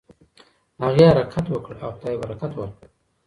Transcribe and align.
هغې 0.83 1.05
حرکت 1.13 1.45
وکړ 1.49 1.75
او 1.85 1.89
خدای 1.95 2.15
برکت 2.21 2.51
ورکړ. 2.55 2.85